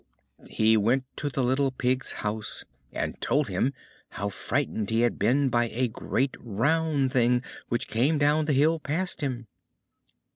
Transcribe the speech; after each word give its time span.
He 0.49 0.75
went 0.77 1.03
to 1.17 1.29
the 1.29 1.43
little 1.43 1.69
Pig's 1.69 2.13
house, 2.25 2.65
and 2.91 3.21
told 3.21 3.49
him 3.49 3.71
how 4.09 4.29
frightened 4.29 4.89
he 4.89 5.01
had 5.01 5.19
been 5.19 5.49
by 5.49 5.69
a 5.71 5.87
great 5.89 6.35
round 6.39 7.11
thing 7.11 7.43
which 7.69 7.87
came 7.87 8.17
down 8.17 8.45
the 8.45 8.53
hill 8.53 8.79
past 8.79 9.21
him. 9.21 9.45